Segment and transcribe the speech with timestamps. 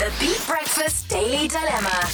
[0.00, 2.08] The Beat Breakfast Daily Dilemma.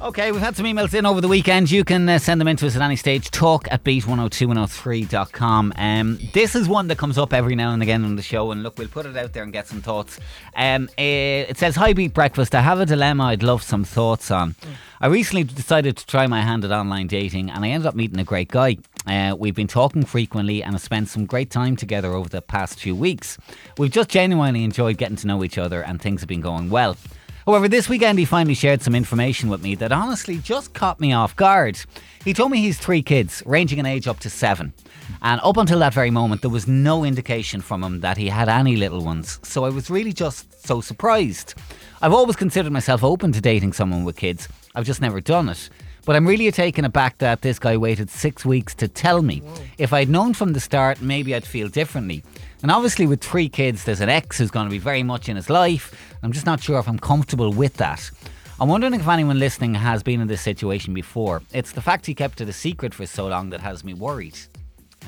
[0.00, 1.70] Okay, we've had some emails in over the weekend.
[1.70, 3.30] You can uh, send them in to us at any stage.
[3.30, 5.74] Talk at beat102103.com.
[5.76, 8.50] Um, this is one that comes up every now and again on the show.
[8.50, 10.18] And look, we'll put it out there and get some thoughts.
[10.56, 12.52] Um, it says, Hi, Beat Breakfast.
[12.52, 14.56] I have a dilemma I'd love some thoughts on.
[15.00, 18.18] I recently decided to try my hand at online dating and I ended up meeting
[18.18, 18.78] a great guy.
[19.08, 22.78] Uh, we've been talking frequently and have spent some great time together over the past
[22.78, 23.38] few weeks.
[23.78, 26.96] We've just genuinely enjoyed getting to know each other and things have been going well.
[27.46, 31.14] However, this weekend he finally shared some information with me that honestly just caught me
[31.14, 31.80] off guard.
[32.22, 34.74] He told me he's three kids, ranging in age up to seven.
[35.22, 38.50] And up until that very moment, there was no indication from him that he had
[38.50, 39.40] any little ones.
[39.42, 41.54] So I was really just so surprised.
[42.02, 45.70] I've always considered myself open to dating someone with kids, I've just never done it.
[46.08, 49.42] But I'm really taken aback that this guy waited six weeks to tell me.
[49.76, 52.24] If I'd known from the start, maybe I'd feel differently.
[52.62, 55.36] And obviously, with three kids, there's an ex who's going to be very much in
[55.36, 56.16] his life.
[56.22, 58.10] I'm just not sure if I'm comfortable with that.
[58.58, 61.42] I'm wondering if anyone listening has been in this situation before.
[61.52, 64.38] It's the fact he kept it a secret for so long that has me worried.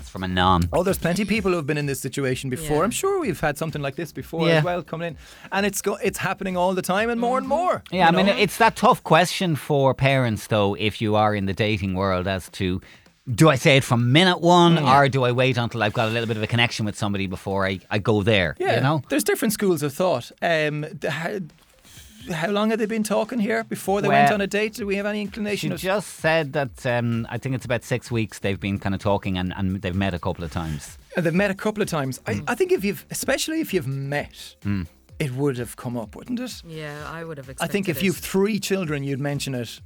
[0.01, 0.63] That's from a non.
[0.73, 2.79] Oh, there's plenty of people who have been in this situation before.
[2.79, 2.85] Yeah.
[2.85, 4.59] I'm sure we've had something like this before Yeah.
[4.59, 5.17] as well coming in,
[5.53, 7.83] and it's go- it's happening all the time and more and more.
[7.91, 11.45] Yeah, I you mean, it's that tough question for parents, though, if you are in
[11.45, 12.81] the dating world, as to
[13.35, 16.11] do I say it from minute one or do I wait until I've got a
[16.11, 18.57] little bit of a connection with somebody before I, I go there?
[18.59, 18.77] yeah.
[18.77, 19.03] You know?
[19.11, 20.33] there's different schools of thought.
[20.41, 21.43] Um, th-
[22.31, 24.75] how, how long had they been talking here before they went on a date?
[24.75, 25.81] Do we have any inclination She of?
[25.81, 29.39] just said that um, I think it's about six weeks they've been kind of talking
[29.39, 30.99] and, and they've met a couple of times.
[31.17, 32.19] Uh, They've met a couple of times.
[32.21, 32.45] Mm.
[32.49, 34.57] I, I think if you've, especially if you've met,
[35.19, 36.63] it would have come up, wouldn't it?
[36.67, 37.69] Yeah, I would have expected.
[37.69, 38.05] I think if it.
[38.05, 39.81] you've three children, you'd mention it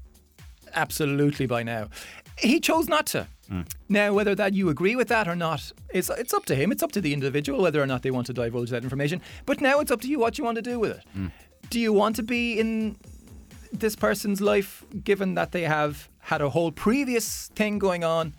[0.74, 1.88] absolutely by now.
[2.38, 3.26] He chose not to.
[3.88, 6.72] Now, whether that you agree with that or not, it's it's up to him.
[6.72, 9.20] It's up to the individual whether or not they want to divulge that information.
[9.44, 11.04] But now it's up to you what you want to do with it.
[11.70, 12.96] Do you want to be in
[13.72, 18.34] this person's life, given that they have had a whole previous thing going on,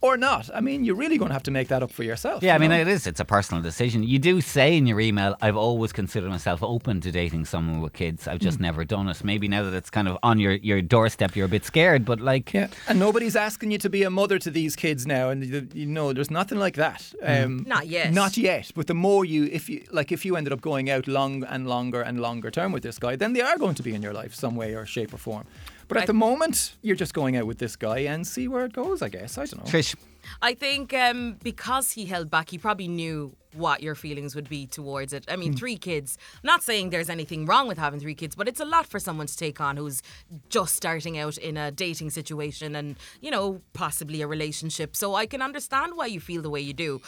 [0.00, 0.48] or not?
[0.54, 2.42] I mean, you're really going to have to make that up for yourself.
[2.42, 3.06] Yeah, I you mean, it is.
[3.06, 4.02] It's a personal decision.
[4.04, 7.94] You do say in your email, I've always considered myself open to dating someone with
[7.94, 8.28] kids.
[8.28, 9.24] I've just never done it.
[9.24, 12.20] Maybe now that it's kind of on your, your doorstep, you're a bit scared, but
[12.20, 15.44] like, Yeah, and nobody's asking you to be a mother to these kids now, and
[15.44, 17.12] you- you know there's nothing like that.
[17.22, 18.12] Um, Not yet.
[18.12, 18.70] Not yet.
[18.76, 21.66] But the more you, if you like, if you ended up going out long and
[21.68, 24.12] longer and longer term with this guy, then they are going to be in your
[24.12, 25.44] life some way or shape or form.
[25.88, 28.64] But at I- the moment, you're just going out with this guy and see where
[28.66, 29.02] it goes.
[29.02, 29.70] I guess I don't know.
[29.70, 29.94] Trish,
[30.42, 34.66] I think um, because he held back, he probably knew what your feelings would be
[34.66, 35.24] towards it.
[35.26, 36.18] I mean, three kids.
[36.34, 39.00] I'm not saying there's anything wrong with having three kids, but it's a lot for
[39.00, 40.02] someone to take on who's
[40.50, 44.94] just starting out in a dating situation and, you know, possibly a relationship.
[44.94, 47.00] So I can understand why you feel the way you do.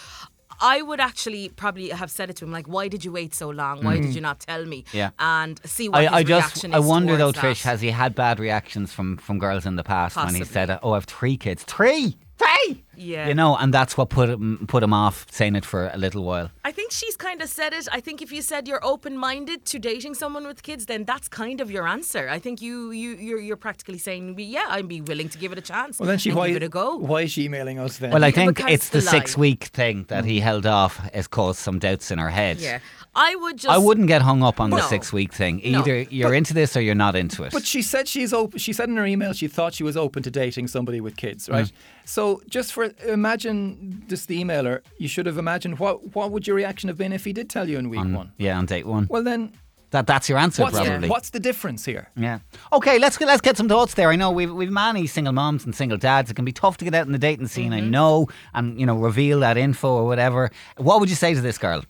[0.61, 3.49] I would actually probably have said it to him like, "Why did you wait so
[3.51, 3.85] long?
[3.85, 4.15] Why did mm.
[4.15, 5.11] you not tell me?" Yeah.
[5.19, 7.91] and see what I, his I just reaction I wonder though, towards Trish, has he
[7.91, 11.05] had bad reactions from from girls in the past when he said, "Oh, I have
[11.05, 12.85] three kids, three, three?
[13.01, 13.29] Yeah.
[13.29, 16.23] you know, and that's what put him put him off saying it for a little
[16.25, 16.51] while.
[16.65, 17.89] I think she's kind of said it.
[17.91, 21.29] I think if you said you're open minded to dating someone with kids, then that's
[21.29, 22.29] kind of your answer.
[22.29, 25.59] I think you you you're, you're practically saying, yeah, I'd be willing to give it
[25.59, 25.99] a chance.
[25.99, 26.97] Well, then she and why give it a go.
[26.97, 28.11] why is she emailing us then?
[28.11, 31.27] Well, I think because it's the the six week thing that he held off has
[31.27, 32.59] caused some doubts in her head.
[32.59, 32.81] Yeah,
[33.15, 33.69] I would just.
[33.69, 34.83] I wouldn't get hung up on the No.
[34.83, 35.61] six week thing.
[35.65, 35.81] No.
[35.81, 37.53] Either you're into this or you're not into it.
[37.53, 38.59] But she said she's open.
[38.59, 41.49] She said in her email she thought she was open to dating somebody with kids,
[41.49, 41.67] right?
[41.67, 41.73] Mm.
[42.05, 46.57] So just for imagine just the emailer, you should have imagined what what would your
[46.57, 48.33] reaction have been if he did tell you in week on, one?
[48.39, 49.07] yeah, on date one.
[49.11, 49.53] Well then,
[49.91, 50.99] that that's your answer what's probably.
[50.99, 52.11] the, what's the difference here?
[52.17, 52.39] Yeah.
[52.73, 54.11] Okay, let's get, let's get some thoughts there.
[54.11, 56.31] I know we've we've many single moms and single dads.
[56.31, 57.73] It can be tough to get out in the dating scene.
[57.73, 57.91] I mm-hmm.
[57.91, 60.51] know, and you know, reveal that info or whatever.
[60.77, 61.83] What would you say to this girl?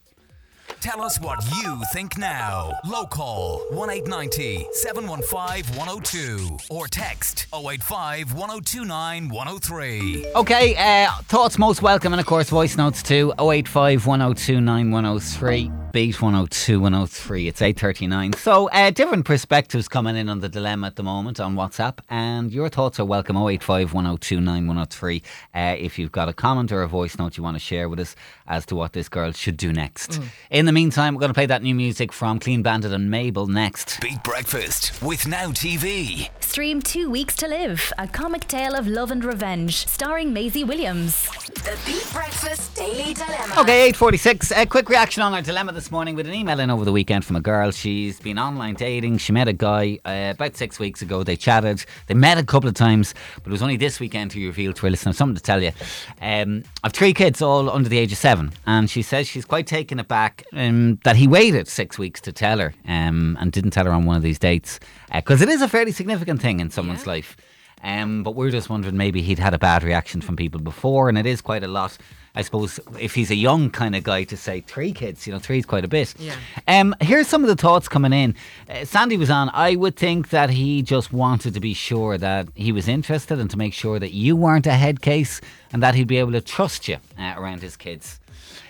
[0.81, 2.73] Tell us what you think now.
[2.87, 10.27] Local 1890 715 102 or text 085 1029 103.
[10.35, 13.31] Okay, uh, thoughts most welcome, and of course, voice notes too.
[13.39, 17.49] 085 102 9103, beat 102 103.
[17.49, 18.33] It's 839.
[18.35, 22.53] So, uh, different perspectives coming in on the dilemma at the moment on WhatsApp, and
[22.53, 23.37] your thoughts are welcome.
[23.37, 25.23] 085 102 9103.
[25.55, 27.99] Uh, if you've got a comment or a voice note you want to share with
[27.99, 28.15] us
[28.47, 30.21] as to what this girl should do next.
[30.51, 33.47] In the meantime, we're going to play that new music from Clean Bandit and Mabel
[33.47, 34.01] next.
[34.01, 36.29] Beat Breakfast with Now TV.
[36.41, 41.29] Stream Two Weeks to Live, a comic tale of love and revenge, starring Maisie Williams.
[41.55, 43.55] The Beat Breakfast Daily Dilemma.
[43.59, 44.51] Okay, 846.
[44.53, 46.93] A quick reaction on our dilemma this this morning with an email in over the
[46.93, 47.71] weekend from a girl.
[47.71, 49.17] She's been online dating.
[49.17, 51.23] She met a guy uh, about six weeks ago.
[51.23, 51.87] They chatted.
[52.07, 54.83] They met a couple of times, but it was only this weekend he revealed to
[54.83, 55.73] her, listen, I've something to tell you.
[56.21, 58.53] Um, I've three kids, all under the age of seven.
[58.67, 62.59] And she says she's quite taken aback um, that he waited six weeks to tell
[62.59, 64.81] her um, and didn't tell her on one of these dates.
[65.11, 67.39] Because it is a fairly significant thing in someone's life.
[67.83, 71.17] Um, but we're just wondering maybe he'd had a bad reaction from people before, and
[71.17, 71.97] it is quite a lot.
[72.35, 75.39] I suppose if he's a young kind of guy to say three kids, you know,
[75.39, 76.15] three is quite a bit.
[76.19, 76.35] Yeah.
[76.69, 78.37] Um, here's some of the thoughts coming in.
[78.69, 79.51] Uh, Sandy was on.
[79.53, 83.51] I would think that he just wanted to be sure that he was interested and
[83.51, 85.41] to make sure that you weren't a head case
[85.73, 88.21] and that he'd be able to trust you uh, around his kids.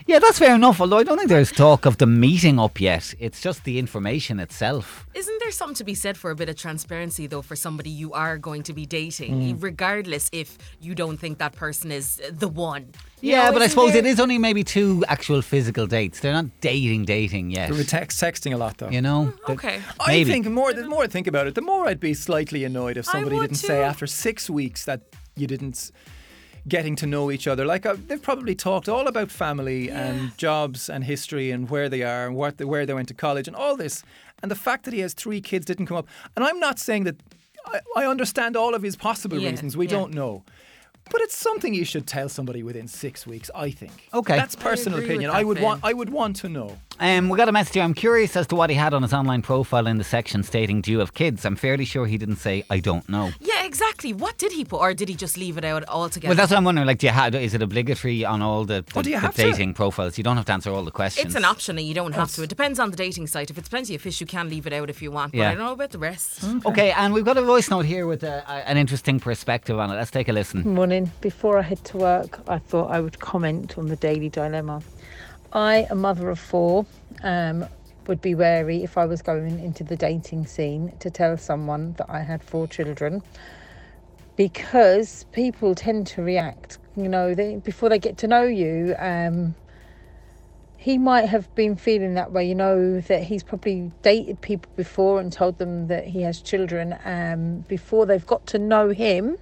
[0.07, 0.81] Yeah, that's fair enough.
[0.81, 3.15] Although I don't think there's talk of the meeting up yet.
[3.21, 5.07] It's just the information itself.
[5.15, 8.13] Isn't there something to be said for a bit of transparency, though, for somebody you
[8.13, 9.63] are going to be dating, Mm.
[9.63, 12.87] regardless if you don't think that person is the one?
[13.21, 16.21] You Yeah, know, but I suppose there- it is only maybe two actual physical dates.
[16.21, 17.71] They're not dating, dating yet.
[17.71, 18.89] They were text, texting a lot though.
[18.89, 19.33] You know?
[19.47, 19.81] That- Okay.
[20.01, 22.97] I think more the more I think about it, the more I'd be slightly annoyed
[22.97, 25.03] if somebody didn't say after six weeks that
[25.37, 25.93] you didn't s-
[26.69, 27.65] getting to know each other.
[27.65, 32.03] Like uh, they've probably talked all about family and jobs and history and where they
[32.03, 34.03] are and what they, where they went to college and all this.
[34.43, 36.09] And the fact that he has three kids didn't come up.
[36.37, 37.17] And I'm not saying that
[37.67, 39.77] I, I understand all of his possible Yeah, reasons.
[39.77, 39.93] We yeah.
[39.93, 40.45] don't know.
[41.11, 44.09] But it's something you should tell somebody within six weeks, I think.
[44.15, 44.37] Okay.
[44.37, 45.31] That's personal with opinion.
[45.31, 46.79] I would want I would want to know.
[47.03, 47.83] Um, we got a message here.
[47.83, 50.83] I'm curious as to what he had on his online profile in the section stating,
[50.83, 51.47] Do you have kids?
[51.47, 53.31] I'm fairly sure he didn't say, I don't know.
[53.41, 54.13] Yeah, exactly.
[54.13, 56.29] What did he put, or did he just leave it out altogether?
[56.29, 56.87] Well, that's what I'm wondering.
[56.87, 59.21] Like, do you have, is it obligatory on all the, the, Oh, do you the
[59.21, 59.43] have to?
[59.43, 60.19] dating profiles?
[60.19, 61.25] You don't have to answer all the questions.
[61.25, 62.43] It's an option, and you don't have to.
[62.43, 63.51] It depends on the dating site.
[63.51, 65.33] If it's plenty of fish, you can leave it out if you want.
[65.33, 65.51] But Yeah.
[65.53, 66.45] I don't know about the rest.
[66.67, 69.91] Okay, and we've got a voice note here with a, a- an interesting perspective on
[69.91, 69.95] it.
[69.95, 70.63] Let's take a listen.
[70.75, 71.11] Morning.
[71.23, 74.83] Before I head to work, I thought I would comment on the daily dilemma.
[75.53, 76.87] I, a mother of four,
[77.23, 77.67] um,
[78.07, 82.07] would be wary if I was going into the dating scene to tell someone that
[82.09, 83.23] I had four children
[84.37, 86.79] because people tend to react.
[86.97, 89.55] You know, they, before they get to know you, um,
[90.77, 92.49] he might have been feeling that way.
[92.49, 96.97] You know that he's probably dated people before and told them that he has children
[97.05, 99.37] um, before they've got to know him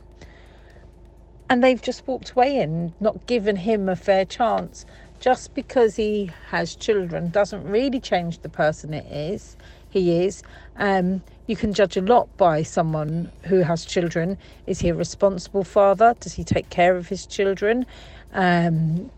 [1.49, 4.85] and they've just walked away and not given him a fair chance.
[5.21, 9.57] Just because he has children doesn't really change the person it is.
[9.91, 10.43] He is.
[10.77, 14.39] Um, you can judge a lot by someone who has children.
[14.67, 16.15] Is he a responsible father?
[16.21, 17.87] Does he take care of his children?
[18.33, 19.11] Um,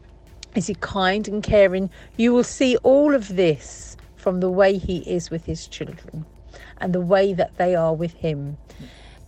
[0.55, 1.91] is he kind and caring?
[2.17, 6.25] You will see all of this from the way he is with his children
[6.79, 8.56] and the way that they are with him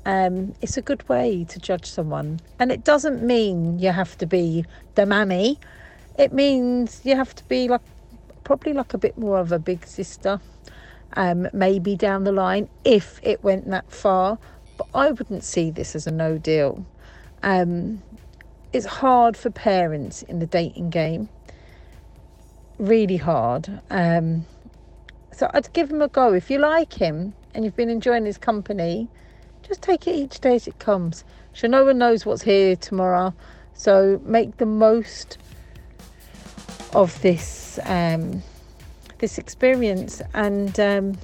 [0.05, 2.41] um, it's a good way to judge someone.
[2.59, 4.65] And it doesn't mean you have to be
[4.95, 5.59] the mammy.
[6.19, 7.81] It means you have to be like
[8.45, 10.41] probably like a bit more of a big sister.
[11.15, 14.39] Um, maybe down the line if it went that far.
[14.77, 16.85] But I wouldn't see this as a no deal.
[17.43, 18.03] Um,
[18.73, 21.29] it's hard for parents in the dating game.
[22.79, 23.81] Really hard.
[23.91, 24.47] Um,
[25.33, 26.33] so I'd give him a go.
[26.33, 29.09] If you like him and you've been enjoying his company,
[29.63, 31.25] just take it each day as it comes.
[31.53, 33.35] Sure, no one knows what's here tomorrow,
[33.75, 35.37] so make the most
[36.95, 38.43] of this um,
[39.19, 41.17] this experience and um,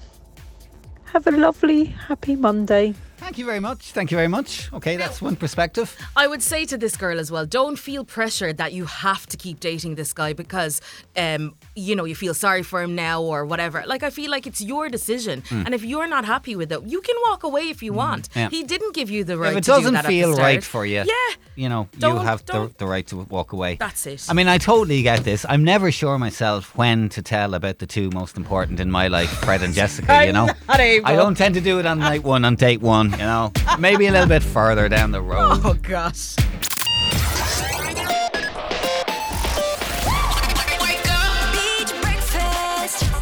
[1.12, 2.94] have a lovely, happy Monday.
[3.18, 3.92] Thank you very much.
[3.92, 4.72] Thank you very much.
[4.72, 5.94] Okay, that's one perspective.
[6.16, 9.36] I would say to this girl as well, don't feel pressured that you have to
[9.36, 10.80] keep dating this guy because,
[11.16, 13.82] um, you know, you feel sorry for him now or whatever.
[13.86, 15.42] Like, I feel like it's your decision.
[15.50, 18.28] And if you're not happy with it, you can walk away if you want.
[18.32, 18.38] Hmm.
[18.38, 18.48] Yeah.
[18.50, 21.02] He didn't give you the right if it to doesn't that feel right for you,
[21.04, 21.34] Yeah.
[21.56, 23.76] you know, you have the, the right to walk away.
[23.76, 24.26] That's it.
[24.28, 25.44] I mean, I totally get this.
[25.48, 29.30] I'm never sure myself when to tell about the two most important in my life,
[29.30, 30.48] Fred and Jessica, you know.
[30.68, 33.52] I don't tend to do it on night one, on date one, you know.
[33.78, 35.60] Maybe a little bit further down the road.
[35.64, 36.36] Oh, gosh.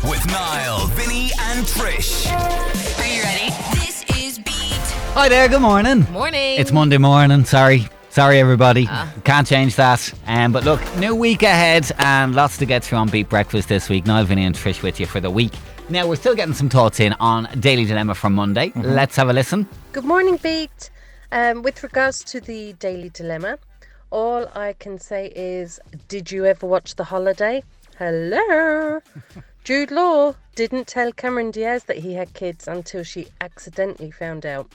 [0.05, 2.26] With Niall, Vinny, and Trish.
[2.31, 3.50] Are you ready?
[3.81, 4.87] This is Beat.
[5.14, 6.07] Hi there, good morning.
[6.12, 6.59] Morning.
[6.59, 7.88] It's Monday morning, sorry.
[8.11, 8.88] Sorry, everybody.
[9.25, 10.12] Can't change that.
[10.26, 13.88] Um, but look, new week ahead and lots to get through on Beat Breakfast this
[13.90, 14.07] week.
[14.07, 15.52] Niall, Vinny, and Trish with you for the week.
[15.88, 18.73] Now, we're still getting some thoughts in on Daily Dilemma from Monday.
[18.75, 19.69] Let's have a listen.
[19.93, 20.90] Good morning, Beat.
[21.31, 23.59] Um, with regards to the Daily Dilemma,
[24.11, 25.78] all I can say is
[26.09, 27.62] Did you ever watch The Holiday?
[28.00, 29.00] Hello.
[29.64, 34.69] Jude Law didn't tell Cameron Diaz that he had kids until she accidentally found out.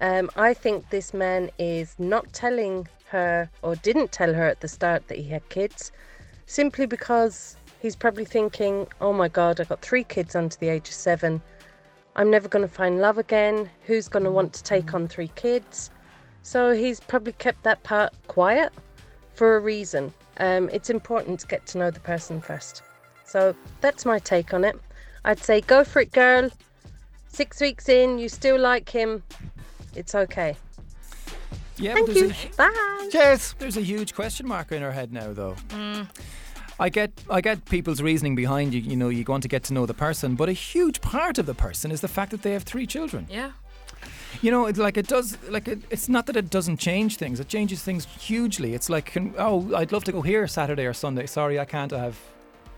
[0.00, 4.68] Um, I think this man is not telling her or didn't tell her at the
[4.68, 5.90] start that he had kids
[6.46, 10.68] simply because he he's probably thinking, oh my God, I've got three kids under the
[10.68, 11.40] age of seven.
[12.16, 13.70] I'm never going to find love again.
[13.84, 15.90] Who's going to want to take on three kids?
[16.42, 18.72] So he's probably kept that part quiet
[19.34, 20.12] for a reason.
[20.38, 22.82] Um, it's important to get to know the person first.
[23.24, 24.76] So that's my take on it.
[25.24, 26.50] I'd say go for it, girl.
[27.28, 29.22] Six weeks in, you still like him.
[29.94, 30.56] It's okay.
[31.76, 32.50] Yeah, Thank there's you.
[32.54, 33.08] a, Bye.
[33.12, 33.54] Cheers.
[33.60, 35.54] there's a huge question mark in her head now, though.
[35.68, 36.08] Mm.
[36.78, 38.80] I get, I get people's reasoning behind you.
[38.80, 41.46] You know, you want to get to know the person, but a huge part of
[41.46, 43.26] the person is the fact that they have three children.
[43.30, 43.52] Yeah.
[44.42, 45.38] You know, it's like it does.
[45.48, 48.74] Like it, it's not that it doesn't change things; it changes things hugely.
[48.74, 51.24] It's like, can, oh, I'd love to go here Saturday or Sunday.
[51.26, 51.90] Sorry, I can't.
[51.92, 52.18] I have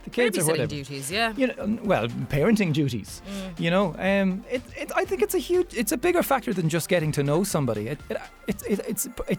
[0.05, 0.69] the kids or whatever.
[0.69, 1.33] duties, yeah.
[1.37, 3.23] You know, um, well, parenting duties.
[3.27, 3.61] Mm.
[3.61, 6.69] You know, um, it, it, I think it's a huge, it's a bigger factor than
[6.69, 7.89] just getting to know somebody.
[7.89, 9.39] It, it, it, it, it's, it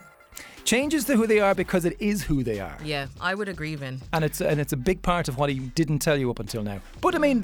[0.70, 3.76] changes to who they are because it is who they are, Yeah, I would agree,
[3.76, 4.00] Vin.
[4.14, 6.64] and it's and it's a big part of what he didn't tell you up until
[6.64, 6.80] now.
[7.02, 7.38] But I mean,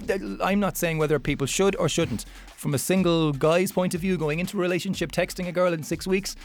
[0.44, 2.26] I'm not saying whether people should or shouldn't.
[2.56, 5.82] From a single guy's point of view, going into a relationship, texting a girl in
[5.84, 6.36] six weeks,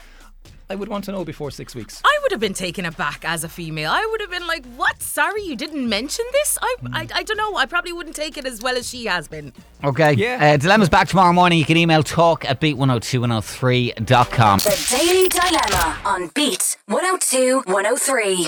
[0.71, 2.01] I would want to know before six weeks.
[2.05, 3.91] I would have been taken aback as a female.
[3.91, 5.03] I would have been like, "What?
[5.03, 7.57] Sorry, you didn't mention this." I, I, I don't know.
[7.57, 9.53] I probably wouldn't take it as well as she has been.
[9.83, 10.13] Okay.
[10.13, 10.39] Yeah.
[10.55, 11.59] Uh, Dilemma's back tomorrow morning.
[11.59, 14.59] You can email talk at beat102103.com.
[14.61, 18.47] The Daily Dilemma on Beat 102 103.